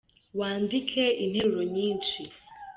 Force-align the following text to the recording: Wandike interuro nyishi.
Wandike 0.39 1.03
interuro 1.23 1.61
nyishi. 1.73 2.23